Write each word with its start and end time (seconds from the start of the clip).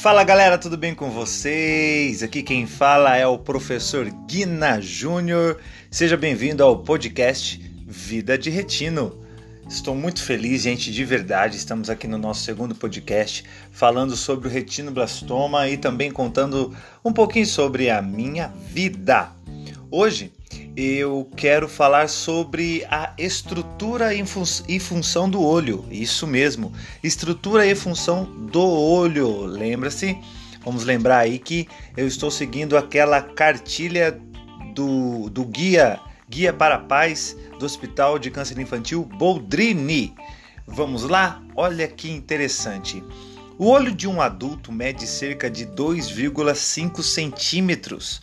Fala 0.00 0.22
galera, 0.22 0.56
tudo 0.56 0.76
bem 0.76 0.94
com 0.94 1.10
vocês? 1.10 2.22
Aqui 2.22 2.40
quem 2.40 2.68
fala 2.68 3.16
é 3.16 3.26
o 3.26 3.36
professor 3.36 4.08
Guina 4.28 4.80
Júnior. 4.80 5.58
Seja 5.90 6.16
bem-vindo 6.16 6.62
ao 6.62 6.78
podcast 6.84 7.60
Vida 7.84 8.38
de 8.38 8.48
Retino. 8.48 9.18
Estou 9.68 9.96
muito 9.96 10.22
feliz, 10.22 10.62
gente, 10.62 10.92
de 10.92 11.04
verdade. 11.04 11.56
Estamos 11.56 11.90
aqui 11.90 12.06
no 12.06 12.16
nosso 12.16 12.44
segundo 12.44 12.76
podcast 12.76 13.44
falando 13.72 14.14
sobre 14.14 14.46
o 14.46 14.50
retinoblastoma 14.50 15.68
e 15.68 15.76
também 15.76 16.12
contando 16.12 16.72
um 17.04 17.12
pouquinho 17.12 17.46
sobre 17.46 17.90
a 17.90 18.00
minha 18.00 18.54
vida. 18.72 19.32
Hoje 19.90 20.32
eu 20.80 21.28
quero 21.36 21.68
falar 21.68 22.08
sobre 22.08 22.86
a 22.88 23.12
estrutura 23.18 24.14
e, 24.14 24.24
fun 24.24 24.44
e 24.68 24.78
função 24.78 25.28
do 25.28 25.42
olho. 25.42 25.84
Isso 25.90 26.24
mesmo, 26.24 26.72
estrutura 27.02 27.66
e 27.66 27.74
função 27.74 28.24
do 28.24 28.62
olho. 28.64 29.44
Lembra-se? 29.44 30.16
Vamos 30.64 30.84
lembrar 30.84 31.18
aí 31.18 31.40
que 31.40 31.66
eu 31.96 32.06
estou 32.06 32.30
seguindo 32.30 32.76
aquela 32.76 33.20
cartilha 33.20 34.20
do, 34.72 35.28
do 35.30 35.44
guia 35.44 35.98
Guia 36.30 36.52
para 36.52 36.74
a 36.74 36.78
Paz 36.78 37.34
do 37.58 37.64
Hospital 37.64 38.18
de 38.18 38.30
Câncer 38.30 38.58
Infantil 38.60 39.02
Boldrini. 39.02 40.14
Vamos 40.66 41.02
lá? 41.04 41.42
Olha 41.56 41.88
que 41.88 42.10
interessante. 42.10 43.02
O 43.58 43.66
olho 43.66 43.92
de 43.92 44.06
um 44.06 44.20
adulto 44.20 44.70
mede 44.70 45.06
cerca 45.06 45.50
de 45.50 45.66
2,5 45.66 47.02
centímetros 47.02 48.20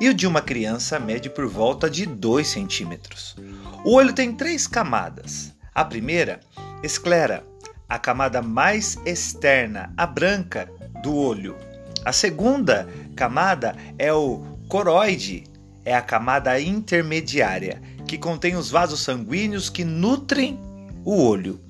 e 0.00 0.08
o 0.08 0.14
de 0.14 0.26
uma 0.26 0.40
criança 0.40 0.98
mede 0.98 1.30
por 1.30 1.46
volta 1.46 1.88
de 1.88 2.06
2 2.06 2.46
centímetros. 2.46 3.36
O 3.84 3.94
olho 3.94 4.12
tem 4.12 4.32
três 4.32 4.66
camadas. 4.66 5.54
A 5.74 5.84
primeira, 5.84 6.40
esclera, 6.82 7.44
a 7.88 7.98
camada 7.98 8.42
mais 8.42 8.98
externa, 9.04 9.92
a 9.96 10.06
branca 10.06 10.68
do 11.02 11.14
olho. 11.14 11.56
A 12.04 12.12
segunda 12.12 12.88
camada 13.14 13.76
é 13.98 14.12
o 14.12 14.44
coroide, 14.68 15.44
é 15.84 15.94
a 15.94 16.02
camada 16.02 16.60
intermediária, 16.60 17.80
que 18.06 18.18
contém 18.18 18.56
os 18.56 18.70
vasos 18.70 19.02
sanguíneos 19.02 19.70
que 19.70 19.84
nutrem 19.84 20.58
o 21.04 21.22
olho. 21.22 21.60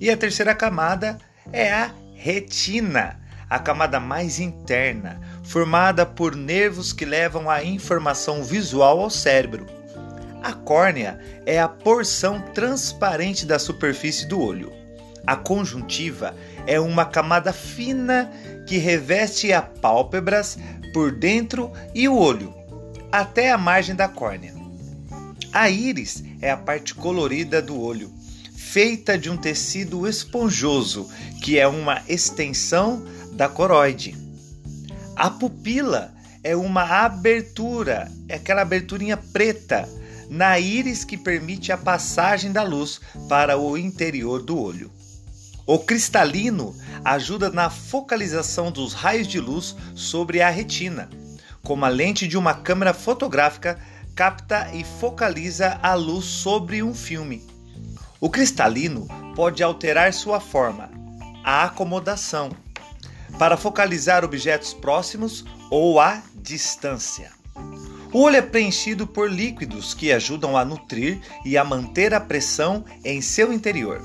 E 0.00 0.10
a 0.10 0.16
terceira 0.16 0.54
camada 0.54 1.18
é 1.52 1.72
a 1.72 1.90
retina, 2.14 3.20
a 3.48 3.58
camada 3.58 4.00
mais 4.00 4.40
interna, 4.40 5.20
formada 5.46 6.04
por 6.04 6.34
nervos 6.34 6.92
que 6.92 7.04
levam 7.04 7.48
a 7.48 7.62
informação 7.62 8.42
visual 8.42 9.00
ao 9.00 9.10
cérebro. 9.10 9.66
A 10.42 10.52
córnea 10.52 11.18
é 11.44 11.58
a 11.60 11.68
porção 11.68 12.40
transparente 12.52 13.46
da 13.46 13.58
superfície 13.58 14.26
do 14.26 14.40
olho. 14.40 14.72
A 15.26 15.36
conjuntiva 15.36 16.34
é 16.66 16.78
uma 16.78 17.04
camada 17.04 17.52
fina 17.52 18.30
que 18.66 18.76
reveste 18.76 19.52
a 19.52 19.62
pálpebras 19.62 20.58
por 20.92 21.12
dentro 21.12 21.72
e 21.94 22.08
o 22.08 22.16
olho, 22.16 22.54
até 23.10 23.50
a 23.50 23.58
margem 23.58 23.94
da 23.94 24.08
córnea. 24.08 24.54
A 25.52 25.70
íris 25.70 26.22
é 26.40 26.50
a 26.50 26.56
parte 26.56 26.94
colorida 26.94 27.62
do 27.62 27.80
olho, 27.80 28.12
feita 28.54 29.16
de 29.16 29.30
um 29.30 29.36
tecido 29.36 30.06
esponjoso, 30.06 31.08
que 31.42 31.58
é 31.58 31.66
uma 31.66 32.02
extensão 32.08 33.04
da 33.32 33.48
coroide. 33.48 34.25
A 35.16 35.30
pupila 35.30 36.12
é 36.44 36.54
uma 36.54 36.82
abertura, 36.82 38.12
é 38.28 38.34
aquela 38.34 38.60
aberturinha 38.60 39.16
preta 39.16 39.88
na 40.28 40.58
íris 40.58 41.04
que 41.04 41.16
permite 41.16 41.72
a 41.72 41.78
passagem 41.78 42.52
da 42.52 42.62
luz 42.62 43.00
para 43.26 43.56
o 43.56 43.78
interior 43.78 44.42
do 44.42 44.60
olho. 44.60 44.90
O 45.66 45.78
cristalino 45.78 46.76
ajuda 47.02 47.48
na 47.48 47.70
focalização 47.70 48.70
dos 48.70 48.92
raios 48.92 49.26
de 49.26 49.40
luz 49.40 49.74
sobre 49.94 50.42
a 50.42 50.50
retina, 50.50 51.08
como 51.62 51.86
a 51.86 51.88
lente 51.88 52.28
de 52.28 52.36
uma 52.36 52.52
câmera 52.52 52.92
fotográfica 52.92 53.78
capta 54.14 54.70
e 54.74 54.84
focaliza 54.84 55.80
a 55.82 55.94
luz 55.94 56.26
sobre 56.26 56.82
um 56.82 56.94
filme. 56.94 57.42
O 58.20 58.28
cristalino 58.28 59.08
pode 59.34 59.62
alterar 59.62 60.12
sua 60.12 60.40
forma, 60.40 60.90
a 61.42 61.64
acomodação, 61.64 62.50
para 63.38 63.56
focalizar 63.56 64.24
objetos 64.24 64.72
próximos 64.72 65.44
ou 65.70 66.00
à 66.00 66.22
distância. 66.34 67.30
O 68.12 68.20
olho 68.20 68.36
é 68.36 68.42
preenchido 68.42 69.06
por 69.06 69.30
líquidos 69.30 69.92
que 69.92 70.12
ajudam 70.12 70.56
a 70.56 70.64
nutrir 70.64 71.20
e 71.44 71.58
a 71.58 71.64
manter 71.64 72.14
a 72.14 72.20
pressão 72.20 72.84
em 73.04 73.20
seu 73.20 73.52
interior. 73.52 74.00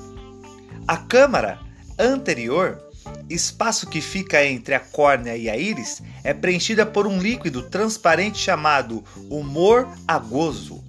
A 0.88 0.98
câmara 0.98 1.60
anterior, 1.98 2.82
espaço 3.30 3.88
que 3.88 4.02
fica 4.02 4.44
entre 4.46 4.74
a 4.74 4.80
córnea 4.80 5.38
e 5.38 5.50
a 5.50 5.56
íris, 5.56 6.02
é 6.24 6.34
preenchida 6.34 6.86
por 6.86 7.08
um 7.08 7.20
líquido 7.20 7.64
transparente 7.64 8.40
chamado 8.40 9.04
humor 9.30 9.88
agoso, 10.08 10.84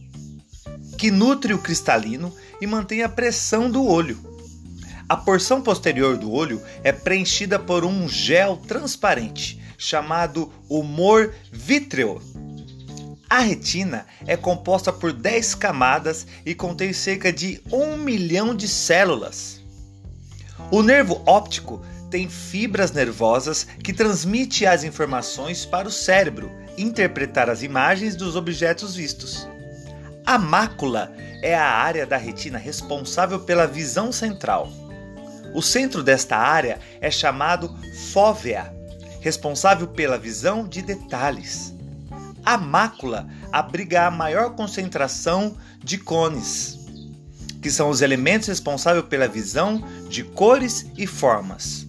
que 0.99 1.11
nutre 1.11 1.53
o 1.53 1.59
cristalino 1.59 2.35
e 2.61 2.67
mantém 2.67 3.03
a 3.03 3.09
pressão 3.09 3.71
do 3.71 3.87
olho. 3.87 4.32
A 5.09 5.17
porção 5.17 5.61
posterior 5.61 6.17
do 6.17 6.33
olho 6.33 6.63
é 6.83 6.93
preenchida 6.93 7.59
por 7.59 7.85
um 7.85 8.09
gel 8.09 8.57
transparente 8.57 9.61
chamado 9.77 10.53
humor 10.69 11.35
vítreo. 11.51 12.23
A 13.29 13.41
retina 13.41 14.07
é 14.27 14.37
composta 14.37 14.93
por 14.93 15.13
10 15.13 15.55
camadas 15.57 16.27
e 16.47 16.55
contém 16.55 16.93
cerca 16.93 17.33
de 17.33 17.61
1 17.73 17.97
milhão 17.97 18.55
de 18.55 18.69
células. 18.69 19.61
O 20.71 20.83
nervo 20.83 21.21
óptico 21.27 21.83
tem 22.11 22.29
fibras 22.29 22.93
nervosas 22.93 23.67
que 23.83 23.93
transmitem 23.93 24.69
as 24.69 24.85
informações 24.85 25.65
para 25.65 25.89
o 25.89 25.91
cérebro 25.91 26.53
interpretar 26.79 27.51
as 27.51 27.63
imagens 27.63 28.15
dos 28.15 28.37
objetos 28.37 28.95
vistos. 28.95 29.49
A 30.25 30.39
mácula 30.39 31.13
é 31.43 31.55
a 31.55 31.67
área 31.67 32.07
da 32.07 32.17
retina 32.17 32.59
responsável 32.59 33.41
pela 33.41 33.67
visão 33.67 34.13
central. 34.13 34.71
O 35.55 35.61
centro 35.61 36.03
desta 36.03 36.37
área 36.37 36.79
é 37.01 37.11
chamado 37.11 37.75
fóvea, 38.13 38.73
responsável 39.21 39.87
pela 39.87 40.19
visão 40.19 40.67
de 40.67 40.81
detalhes. 40.83 41.75
A 42.45 42.57
mácula 42.57 43.29
abriga 43.53 44.07
a 44.07 44.11
maior 44.11 44.55
concentração 44.57 45.57
de 45.79 45.99
cones, 45.99 46.79
que 47.61 47.71
são 47.71 47.91
os 47.91 48.01
elementos 48.01 48.49
responsáveis 48.49 49.07
pela 49.07 49.29
visão 49.29 49.85
de 50.09 50.25
cores 50.25 50.87
e 50.97 51.07
formas. 51.07 51.87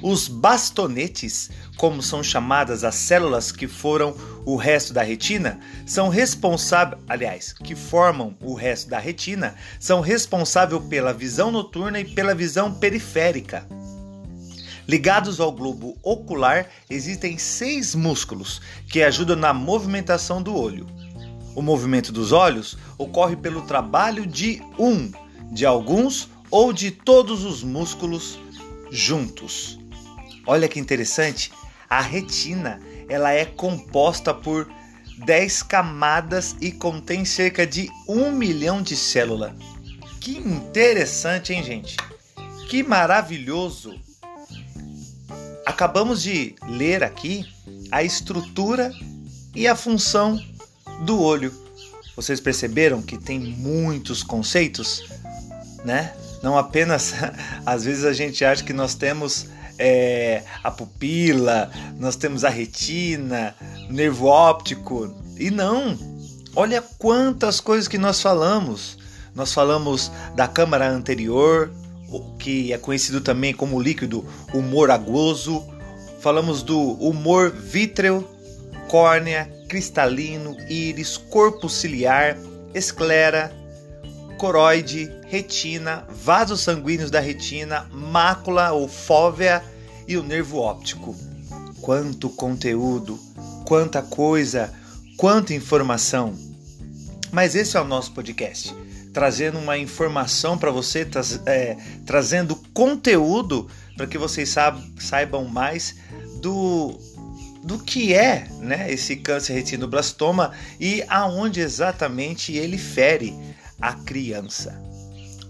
Os 0.00 0.28
bastonetes, 0.28 1.50
como 1.76 2.00
são 2.00 2.22
chamadas 2.22 2.84
as 2.84 2.94
células 2.94 3.50
que 3.50 3.66
foram 3.66 4.14
o 4.44 4.54
resto 4.54 4.92
da 4.92 5.02
retina, 5.02 5.58
são 5.84 6.08
responsáveis, 6.08 7.02
aliás, 7.08 7.52
que 7.52 7.74
formam 7.74 8.36
o 8.40 8.54
resto 8.54 8.88
da 8.88 8.98
retina, 8.98 9.56
são 9.80 10.00
responsáveis 10.00 10.82
pela 10.84 11.12
visão 11.12 11.50
noturna 11.50 11.98
e 11.98 12.04
pela 12.04 12.32
visão 12.32 12.72
periférica. 12.72 13.66
Ligados 14.86 15.40
ao 15.40 15.50
globo 15.50 15.98
ocular, 16.02 16.68
existem 16.88 17.36
seis 17.36 17.94
músculos 17.94 18.62
que 18.88 19.02
ajudam 19.02 19.36
na 19.36 19.52
movimentação 19.52 20.40
do 20.40 20.56
olho. 20.56 20.86
O 21.56 21.60
movimento 21.60 22.12
dos 22.12 22.30
olhos 22.30 22.78
ocorre 22.96 23.34
pelo 23.34 23.62
trabalho 23.62 24.24
de 24.24 24.62
um, 24.78 25.10
de 25.52 25.66
alguns 25.66 26.28
ou 26.50 26.72
de 26.72 26.92
todos 26.92 27.44
os 27.44 27.64
músculos 27.64 28.38
juntos. 28.90 29.78
Olha 30.48 30.66
que 30.66 30.80
interessante, 30.80 31.52
a 31.90 32.00
retina 32.00 32.80
ela 33.06 33.32
é 33.32 33.44
composta 33.44 34.32
por 34.32 34.66
10 35.26 35.62
camadas 35.64 36.56
e 36.58 36.72
contém 36.72 37.22
cerca 37.26 37.66
de 37.66 37.90
1 38.08 38.32
milhão 38.32 38.80
de 38.80 38.96
células. 38.96 39.52
Que 40.18 40.38
interessante, 40.38 41.52
hein, 41.52 41.62
gente? 41.62 41.98
Que 42.70 42.82
maravilhoso! 42.82 43.94
Acabamos 45.66 46.22
de 46.22 46.56
ler 46.66 47.04
aqui 47.04 47.44
a 47.90 48.02
estrutura 48.02 48.90
e 49.54 49.68
a 49.68 49.76
função 49.76 50.42
do 51.04 51.20
olho. 51.20 51.52
Vocês 52.16 52.40
perceberam 52.40 53.02
que 53.02 53.18
tem 53.18 53.38
muitos 53.38 54.22
conceitos, 54.22 55.04
né? 55.84 56.14
Não 56.42 56.56
apenas 56.56 57.14
às 57.66 57.84
vezes 57.84 58.04
a 58.04 58.12
gente 58.12 58.44
acha 58.44 58.64
que 58.64 58.72
nós 58.72 58.94
temos 58.94 59.46
é, 59.78 60.42
a 60.62 60.70
pupila, 60.70 61.70
nós 61.98 62.16
temos 62.16 62.44
a 62.44 62.48
retina, 62.48 63.54
nervo 63.88 64.26
óptico. 64.26 65.14
E 65.38 65.50
não! 65.50 65.96
Olha 66.56 66.82
quantas 66.98 67.60
coisas 67.60 67.86
que 67.86 67.98
nós 67.98 68.20
falamos. 68.20 68.98
Nós 69.34 69.52
falamos 69.52 70.10
da 70.34 70.48
câmara 70.48 70.88
anterior, 70.88 71.70
que 72.38 72.72
é 72.72 72.78
conhecido 72.78 73.20
também 73.20 73.54
como 73.54 73.80
líquido 73.80 74.24
humor 74.52 74.90
agoso. 74.90 75.64
Falamos 76.20 76.62
do 76.62 76.78
humor 76.94 77.52
vítreo, 77.52 78.26
córnea, 78.88 79.48
cristalino, 79.68 80.56
íris, 80.68 81.16
corpo 81.16 81.68
ciliar, 81.68 82.36
esclera, 82.74 83.52
coroide, 84.38 85.10
retina, 85.26 86.06
vasos 86.08 86.60
sanguíneos 86.60 87.10
da 87.10 87.18
retina, 87.18 87.88
mácula 87.92 88.70
ou 88.70 88.88
fóvea 88.88 89.62
e 90.06 90.16
o 90.16 90.22
nervo 90.22 90.58
óptico. 90.58 91.14
Quanto 91.82 92.30
conteúdo, 92.30 93.18
quanta 93.64 94.00
coisa, 94.00 94.72
quanta 95.16 95.52
informação. 95.52 96.34
Mas 97.32 97.56
esse 97.56 97.76
é 97.76 97.80
o 97.80 97.84
nosso 97.84 98.12
podcast, 98.12 98.74
trazendo 99.12 99.58
uma 99.58 99.76
informação 99.76 100.56
para 100.56 100.70
você, 100.70 101.04
tra 101.04 101.20
é, 101.44 101.76
trazendo 102.06 102.54
conteúdo 102.72 103.68
para 103.96 104.06
que 104.06 104.16
vocês 104.16 104.54
saibam 104.98 105.44
mais 105.46 105.96
do, 106.40 106.96
do 107.64 107.78
que 107.80 108.14
é 108.14 108.46
né, 108.60 108.90
esse 108.90 109.16
câncer 109.16 109.54
retinoblastoma 109.54 110.52
e 110.78 111.04
aonde 111.08 111.60
exatamente 111.60 112.52
ele 112.52 112.78
fere 112.78 113.34
a 113.80 113.92
criança. 113.92 114.80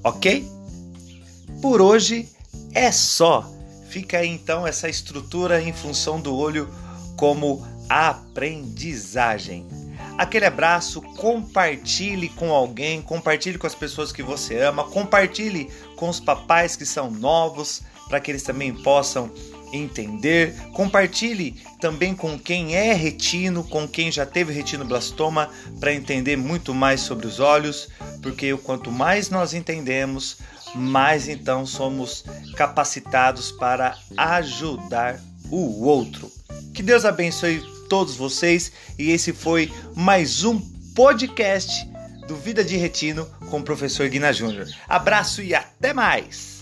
Ok? 0.04 0.46
Por 1.60 1.80
hoje 1.80 2.28
é 2.74 2.90
só. 2.92 3.50
Fica 3.88 4.18
aí 4.18 4.28
então 4.28 4.66
essa 4.66 4.88
estrutura 4.88 5.60
em 5.60 5.72
função 5.72 6.20
do 6.20 6.34
olho 6.36 6.68
como 7.16 7.66
aprendizagem. 7.88 9.66
Aquele 10.18 10.46
abraço, 10.46 11.00
compartilhe 11.00 12.28
com 12.28 12.52
alguém, 12.52 13.00
compartilhe 13.00 13.56
com 13.56 13.66
as 13.66 13.74
pessoas 13.74 14.10
que 14.10 14.22
você 14.22 14.58
ama, 14.58 14.84
compartilhe 14.84 15.70
com 15.96 16.08
os 16.08 16.18
papais 16.18 16.74
que 16.74 16.84
são 16.84 17.10
novos, 17.10 17.82
para 18.08 18.18
que 18.20 18.30
eles 18.30 18.42
também 18.42 18.74
possam 18.74 19.30
entender. 19.72 20.54
Compartilhe 20.72 21.62
também 21.80 22.14
com 22.14 22.38
quem 22.38 22.74
é 22.74 22.92
retino, 22.92 23.62
com 23.62 23.86
quem 23.86 24.10
já 24.10 24.26
teve 24.26 24.52
retinoblastoma, 24.52 25.50
para 25.78 25.94
entender 25.94 26.36
muito 26.36 26.74
mais 26.74 27.00
sobre 27.00 27.26
os 27.26 27.38
olhos, 27.38 27.88
porque 28.28 28.54
quanto 28.58 28.92
mais 28.92 29.30
nós 29.30 29.54
entendemos, 29.54 30.38
mais 30.74 31.28
então 31.28 31.64
somos 31.64 32.24
capacitados 32.56 33.50
para 33.50 33.96
ajudar 34.16 35.18
o 35.50 35.84
outro. 35.84 36.30
Que 36.74 36.82
Deus 36.82 37.06
abençoe 37.06 37.62
todos 37.88 38.16
vocês 38.16 38.70
e 38.98 39.10
esse 39.10 39.32
foi 39.32 39.72
mais 39.96 40.44
um 40.44 40.60
podcast 40.94 41.88
do 42.26 42.36
Vida 42.36 42.62
de 42.62 42.76
Retino 42.76 43.24
com 43.50 43.60
o 43.60 43.64
professor 43.64 44.06
Guina 44.08 44.30
Júnior. 44.30 44.66
Abraço 44.86 45.42
e 45.42 45.54
até 45.54 45.94
mais! 45.94 46.57